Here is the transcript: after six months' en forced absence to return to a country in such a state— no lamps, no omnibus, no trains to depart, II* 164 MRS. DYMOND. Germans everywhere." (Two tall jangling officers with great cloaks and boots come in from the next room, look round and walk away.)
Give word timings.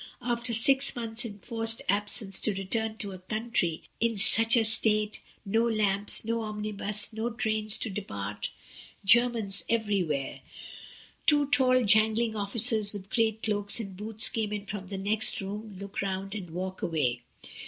after 0.23 0.51
six 0.51 0.95
months' 0.95 1.25
en 1.27 1.37
forced 1.37 1.79
absence 1.87 2.39
to 2.39 2.53
return 2.55 2.97
to 2.97 3.11
a 3.11 3.19
country 3.19 3.83
in 3.99 4.17
such 4.17 4.57
a 4.57 4.65
state— 4.65 5.21
no 5.55 5.63
lamps, 5.63 6.25
no 6.25 6.41
omnibus, 6.41 7.13
no 7.13 7.29
trains 7.29 7.77
to 7.77 7.87
depart, 7.87 8.49
II* 9.07 9.21
164 9.21 9.23
MRS. 9.23 9.23
DYMOND. 9.29 9.33
Germans 9.33 9.65
everywhere." 10.09 10.39
(Two 11.27 11.45
tall 11.51 11.83
jangling 11.83 12.35
officers 12.35 12.93
with 12.93 13.11
great 13.11 13.43
cloaks 13.43 13.79
and 13.79 13.95
boots 13.95 14.27
come 14.27 14.51
in 14.51 14.65
from 14.65 14.87
the 14.87 14.97
next 14.97 15.39
room, 15.39 15.77
look 15.79 16.01
round 16.01 16.33
and 16.33 16.49
walk 16.49 16.81
away.) 16.81 17.21